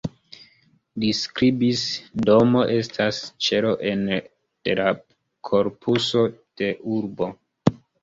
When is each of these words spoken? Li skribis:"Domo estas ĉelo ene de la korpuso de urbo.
Li 1.03 1.11
skribis:"Domo 1.17 2.65
estas 2.77 3.21
ĉelo 3.49 3.75
ene 3.93 4.19
de 4.25 4.79
la 4.83 4.89
korpuso 5.53 6.29
de 6.37 6.75
urbo. 7.01 7.35